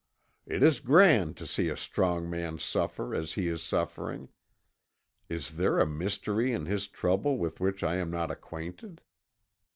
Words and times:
It 0.47 0.63
is 0.63 0.79
grand 0.79 1.37
to 1.37 1.45
see 1.45 1.69
a 1.69 1.77
strong 1.77 2.27
man 2.27 2.57
suffer 2.57 3.13
as 3.13 3.33
he 3.33 3.47
is 3.47 3.61
suffering. 3.61 4.29
Is 5.29 5.57
there 5.57 5.77
a 5.77 5.85
mystery 5.85 6.53
in 6.53 6.65
his 6.65 6.87
trouble 6.87 7.37
with 7.37 7.59
which 7.59 7.83
I 7.83 7.97
am 7.97 8.09
not 8.09 8.31
acquainted? 8.31 9.01